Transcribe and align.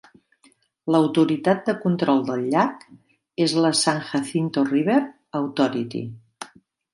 L'autoritat 0.93 1.59
de 1.67 1.75
control 1.83 2.23
del 2.29 2.41
llac 2.53 2.87
és 3.45 3.53
la 3.67 3.71
San 3.83 4.01
Jacinto 4.09 4.65
River 4.71 4.97
Authority. 5.43 6.03